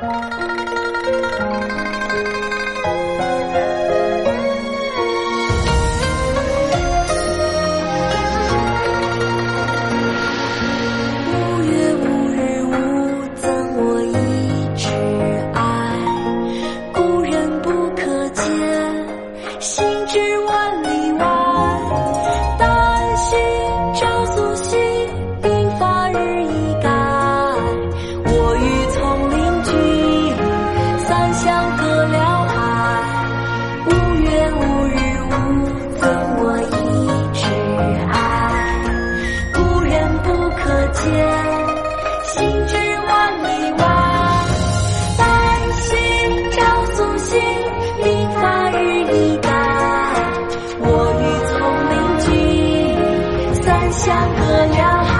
[0.00, 1.79] Thank you.
[54.38, 55.10] 隔辽海。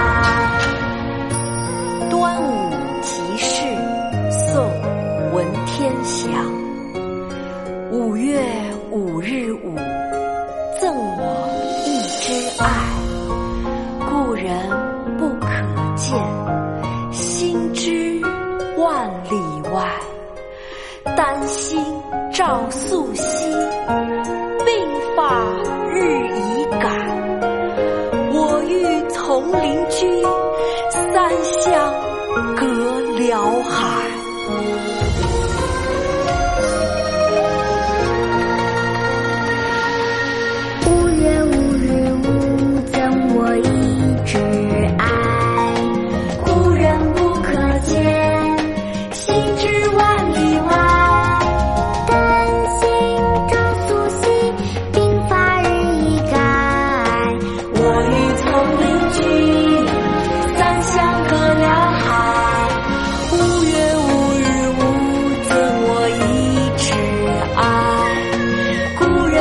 [2.09, 2.45] 端午
[3.01, 3.63] 即事，
[4.31, 4.63] 宋·
[5.33, 6.31] 文天祥。
[7.91, 8.41] 五月
[8.89, 9.75] 五日午，
[10.79, 11.49] 赠我
[11.85, 12.63] 一枝爱。
[14.09, 14.53] 故人
[15.17, 15.47] 不可
[15.95, 16.17] 见，
[17.11, 18.21] 心知
[18.77, 19.35] 万里
[19.73, 19.89] 外。
[21.15, 21.83] 丹心
[22.31, 23.51] 照素心，
[29.31, 30.21] 同邻居，
[30.91, 31.71] 三湘
[32.53, 34.11] 隔辽海。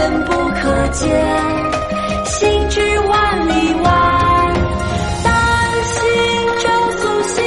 [0.00, 1.08] 爱，故人不可见，
[2.24, 3.90] 心知万里外。
[5.22, 5.30] 丹
[5.84, 6.00] 心
[6.58, 6.64] 照
[6.98, 7.44] 素心，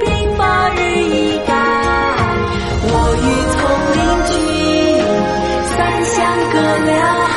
[0.00, 0.06] 鬓
[0.36, 1.52] 发日已改。
[2.84, 3.58] 我与丛
[3.96, 3.98] 林
[4.28, 4.32] 君，
[5.76, 6.16] 三湘
[6.52, 6.54] 隔
[6.86, 6.92] 辽
[7.26, 7.36] 海。